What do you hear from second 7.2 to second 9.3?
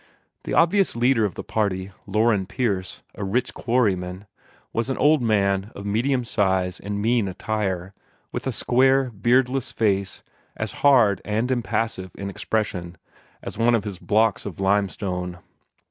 attire, with a square,